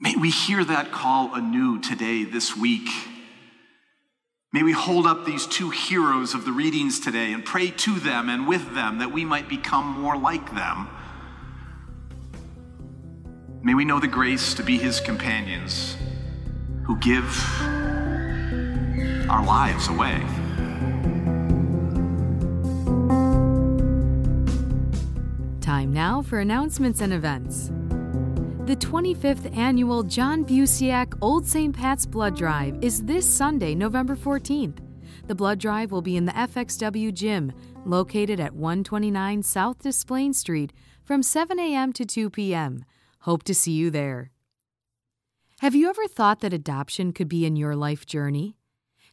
May 0.00 0.16
we 0.16 0.30
hear 0.30 0.64
that 0.64 0.92
call 0.92 1.34
anew 1.34 1.80
today, 1.80 2.24
this 2.24 2.56
week. 2.56 2.88
May 4.52 4.64
we 4.64 4.72
hold 4.72 5.06
up 5.06 5.24
these 5.24 5.46
two 5.46 5.70
heroes 5.70 6.34
of 6.34 6.44
the 6.44 6.50
readings 6.50 6.98
today 6.98 7.32
and 7.32 7.44
pray 7.44 7.70
to 7.70 8.00
them 8.00 8.28
and 8.28 8.48
with 8.48 8.74
them 8.74 8.98
that 8.98 9.12
we 9.12 9.24
might 9.24 9.48
become 9.48 9.86
more 9.86 10.16
like 10.16 10.52
them. 10.56 10.88
May 13.62 13.74
we 13.74 13.84
know 13.84 14.00
the 14.00 14.08
grace 14.08 14.54
to 14.54 14.64
be 14.64 14.76
his 14.76 14.98
companions 14.98 15.96
who 16.84 16.96
give 16.96 17.24
our 19.30 19.44
lives 19.44 19.86
away. 19.86 20.20
Time 25.60 25.92
now 25.92 26.22
for 26.22 26.40
announcements 26.40 27.00
and 27.00 27.12
events. 27.12 27.70
The 28.70 28.76
25th 28.76 29.56
annual 29.56 30.04
John 30.04 30.44
Busiak 30.44 31.18
Old 31.20 31.44
St. 31.44 31.76
Pat's 31.76 32.06
Blood 32.06 32.36
Drive 32.36 32.78
is 32.80 33.02
this 33.02 33.28
Sunday, 33.28 33.74
November 33.74 34.14
14th. 34.14 34.78
The 35.26 35.34
blood 35.34 35.58
drive 35.58 35.90
will 35.90 36.02
be 36.02 36.16
in 36.16 36.24
the 36.24 36.32
FXW 36.34 37.12
Gym, 37.12 37.52
located 37.84 38.38
at 38.38 38.54
129 38.54 39.42
South 39.42 39.80
Desplaines 39.80 40.36
Street, 40.36 40.72
from 41.02 41.20
7 41.20 41.58
a.m. 41.58 41.92
to 41.94 42.06
2 42.06 42.30
p.m. 42.30 42.84
Hope 43.22 43.42
to 43.42 43.56
see 43.56 43.72
you 43.72 43.90
there. 43.90 44.30
Have 45.58 45.74
you 45.74 45.90
ever 45.90 46.06
thought 46.06 46.38
that 46.38 46.52
adoption 46.52 47.12
could 47.12 47.28
be 47.28 47.44
in 47.44 47.56
your 47.56 47.74
life 47.74 48.06
journey? 48.06 48.56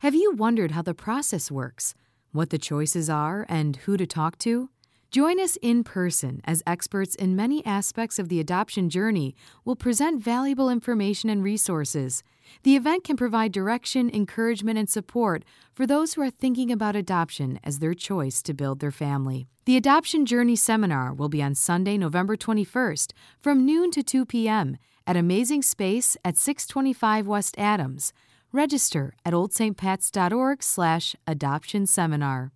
Have 0.01 0.13
you 0.13 0.33
wondered 0.35 0.69
how 0.69 0.83
the 0.83 0.93
process 0.93 1.49
works, 1.49 1.95
what 2.31 2.51
the 2.51 2.59
choices 2.59 3.09
are, 3.09 3.43
and 3.49 3.77
who 3.77 3.97
to 3.97 4.05
talk 4.05 4.37
to? 4.37 4.69
Join 5.09 5.39
us 5.39 5.57
in 5.61 5.85
person 5.85 6.41
as 6.43 6.61
experts 6.67 7.15
in 7.15 7.33
many 7.35 7.65
aspects 7.65 8.19
of 8.19 8.27
the 8.27 8.41
adoption 8.41 8.89
journey 8.89 9.35
will 9.63 9.77
present 9.77 10.21
valuable 10.21 10.69
information 10.69 11.29
and 11.29 11.41
resources. 11.41 12.23
The 12.63 12.75
event 12.75 13.05
can 13.05 13.15
provide 13.15 13.53
direction, 13.53 14.09
encouragement, 14.13 14.77
and 14.77 14.89
support 14.89 15.45
for 15.73 15.85
those 15.87 16.13
who 16.13 16.21
are 16.21 16.29
thinking 16.29 16.73
about 16.73 16.97
adoption 16.97 17.57
as 17.63 17.79
their 17.79 17.93
choice 17.93 18.41
to 18.43 18.53
build 18.53 18.81
their 18.81 18.91
family. 18.91 19.47
The 19.65 19.77
Adoption 19.77 20.25
Journey 20.25 20.57
Seminar 20.57 21.13
will 21.13 21.29
be 21.29 21.41
on 21.41 21.55
Sunday, 21.55 21.97
November 21.97 22.35
21st 22.35 23.13
from 23.39 23.65
noon 23.65 23.91
to 23.91 24.03
2 24.03 24.25
p.m. 24.25 24.77
at 25.05 25.15
Amazing 25.15 25.61
Space 25.61 26.17
at 26.25 26.37
625 26.37 27.27
West 27.27 27.55
Adams. 27.57 28.11
Register 28.51 29.13
at 29.25 29.33
oldstpats.org 29.33 30.63
slash 30.63 31.15
adoption 31.25 31.85
seminar. 31.85 32.51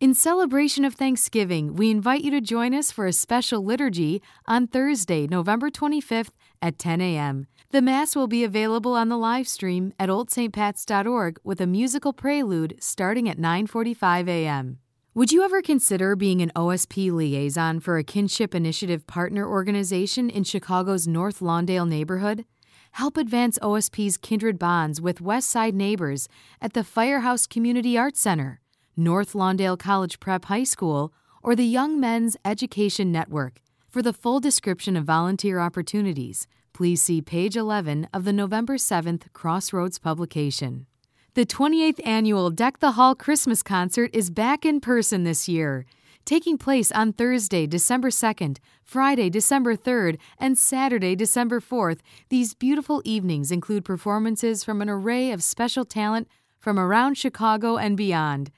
In 0.00 0.14
celebration 0.14 0.84
of 0.84 0.94
Thanksgiving, 0.94 1.74
we 1.74 1.90
invite 1.90 2.22
you 2.22 2.30
to 2.30 2.40
join 2.40 2.72
us 2.72 2.92
for 2.92 3.06
a 3.06 3.12
special 3.12 3.64
liturgy 3.64 4.22
on 4.46 4.68
Thursday, 4.68 5.26
November 5.26 5.70
25th 5.70 6.30
at 6.62 6.78
10 6.78 7.00
a.m. 7.00 7.48
The 7.72 7.82
Mass 7.82 8.14
will 8.14 8.28
be 8.28 8.44
available 8.44 8.94
on 8.94 9.08
the 9.08 9.18
live 9.18 9.48
stream 9.48 9.92
at 9.98 10.08
oldstpats.org 10.08 11.40
with 11.42 11.60
a 11.60 11.66
musical 11.66 12.12
prelude 12.12 12.76
starting 12.78 13.28
at 13.28 13.38
9:45 13.38 14.28
a.m. 14.28 14.78
Would 15.14 15.32
you 15.32 15.42
ever 15.42 15.60
consider 15.62 16.14
being 16.14 16.42
an 16.42 16.52
OSP 16.54 17.10
liaison 17.10 17.80
for 17.80 17.98
a 17.98 18.04
kinship 18.04 18.54
initiative 18.54 19.04
partner 19.08 19.48
organization 19.48 20.30
in 20.30 20.44
Chicago's 20.44 21.08
North 21.08 21.40
Lawndale 21.40 21.88
neighborhood? 21.88 22.44
Help 22.92 23.16
advance 23.16 23.58
OSP's 23.62 24.16
kindred 24.16 24.60
bonds 24.60 25.00
with 25.00 25.20
West 25.20 25.50
Side 25.50 25.74
neighbors 25.74 26.28
at 26.62 26.74
the 26.74 26.84
Firehouse 26.84 27.48
Community 27.48 27.98
Arts 27.98 28.20
Center. 28.20 28.60
North 28.98 29.32
Lawndale 29.32 29.78
College 29.78 30.18
Prep 30.18 30.46
High 30.46 30.64
School, 30.64 31.12
or 31.40 31.54
the 31.54 31.64
Young 31.64 32.00
Men's 32.00 32.36
Education 32.44 33.12
Network. 33.12 33.60
For 33.88 34.02
the 34.02 34.12
full 34.12 34.40
description 34.40 34.96
of 34.96 35.04
volunteer 35.04 35.60
opportunities, 35.60 36.48
please 36.72 37.00
see 37.00 37.22
page 37.22 37.56
11 37.56 38.08
of 38.12 38.24
the 38.24 38.32
November 38.32 38.74
7th 38.74 39.32
Crossroads 39.32 40.00
publication. 40.00 40.86
The 41.34 41.46
28th 41.46 42.04
annual 42.04 42.50
Deck 42.50 42.80
the 42.80 42.92
Hall 42.92 43.14
Christmas 43.14 43.62
concert 43.62 44.10
is 44.12 44.30
back 44.30 44.66
in 44.66 44.80
person 44.80 45.22
this 45.22 45.48
year. 45.48 45.86
Taking 46.24 46.58
place 46.58 46.90
on 46.90 47.12
Thursday, 47.12 47.68
December 47.68 48.10
2nd, 48.10 48.58
Friday, 48.82 49.30
December 49.30 49.76
3rd, 49.76 50.18
and 50.38 50.58
Saturday, 50.58 51.14
December 51.14 51.60
4th, 51.60 52.00
these 52.30 52.52
beautiful 52.52 53.00
evenings 53.04 53.52
include 53.52 53.84
performances 53.84 54.64
from 54.64 54.82
an 54.82 54.88
array 54.88 55.30
of 55.30 55.44
special 55.44 55.84
talent 55.84 56.26
from 56.58 56.80
around 56.80 57.16
Chicago 57.16 57.76
and 57.76 57.96
beyond. 57.96 58.50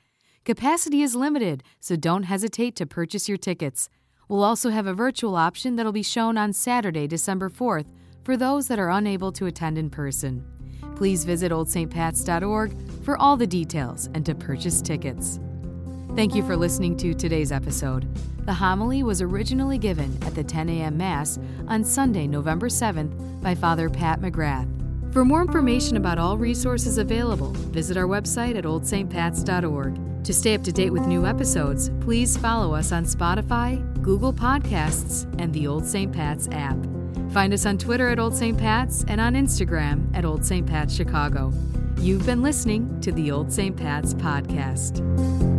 Capacity 0.45 1.03
is 1.03 1.15
limited, 1.15 1.63
so 1.81 1.97
don't 1.97 2.23
hesitate 2.23 2.75
to 2.77 2.87
purchase 2.87 3.29
your 3.29 3.37
tickets. 3.37 3.91
We'll 4.27 4.43
also 4.43 4.71
have 4.71 4.87
a 4.87 4.95
virtual 4.95 5.37
option 5.37 5.77
that'll 5.77 5.93
be 5.93 6.03
shown 6.03 6.39
on 6.39 6.55
Saturday, 6.55 7.07
December 7.07 7.51
4th, 7.51 7.85
for 8.25 8.39
those 8.39 8.67
that 8.69 8.79
are 8.79 8.89
unable 8.89 9.33
to 9.33 9.47
attend 9.47 9.77
in 9.77 9.91
person. 9.91 10.43
Please 10.97 11.25
visit 11.25 11.53
oldstpats.org 11.53 12.75
for 13.03 13.19
all 13.19 13.37
the 13.37 13.47
details 13.47 14.09
and 14.15 14.25
to 14.25 14.35
purchase 14.35 14.81
tickets. 14.81 15.39
Thank 16.17 16.35
you 16.35 16.43
for 16.43 16.57
listening 16.57 16.97
to 16.99 17.13
today's 17.13 17.53
episode. 17.53 18.09
The 18.47 18.55
homily 18.55 19.03
was 19.03 19.21
originally 19.21 19.77
given 19.77 20.17
at 20.25 20.35
the 20.35 20.43
10 20.43 20.71
a.m. 20.71 20.97
Mass 20.97 21.39
on 21.69 21.85
Sunday, 21.85 22.27
November 22.27 22.69
7th 22.69 23.43
by 23.43 23.55
Father 23.55 23.91
Pat 23.91 24.21
McGrath. 24.21 24.69
For 25.13 25.23
more 25.23 25.43
information 25.43 25.99
about 25.99 26.19
all 26.19 26.39
resources 26.39 26.97
available, 26.97 27.53
visit 27.53 27.99
our 27.99 28.07
website 28.07 28.57
at 28.57 28.65
oldstpats.org. 28.65 30.10
To 30.25 30.35
stay 30.35 30.55
up 30.55 30.63
to 30.65 30.73
date 30.73 30.91
with 30.91 31.07
new 31.07 31.27
episodes, 31.27 31.91
please 32.01 32.37
follow 32.37 32.75
us 32.75 32.93
on 32.93 33.05
Spotify, 33.05 33.81
Google 34.03 34.33
Podcasts, 34.33 35.25
and 35.41 35.53
the 35.53 35.67
Old 35.67 35.87
St. 35.87 36.13
Pat's 36.13 36.49
app. 36.53 36.77
Find 37.33 37.53
us 37.53 37.65
on 37.65 37.79
Twitter 37.79 38.09
at 38.09 38.19
Old 38.19 38.35
St. 38.35 38.59
Pat's 38.59 39.05
and 39.09 39.21
on 39.21 39.35
Instagram 39.35 40.15
at 40.17 40.25
Old 40.25 40.45
St. 40.45 40.67
Pat's 40.67 40.95
Chicago. 40.95 41.53
You've 41.99 42.27
been 42.27 42.43
listening 42.43 43.01
to 43.01 43.13
the 43.13 43.31
Old 43.31 43.53
St. 43.53 43.77
Pat's 43.77 44.15
podcast. 44.15 45.50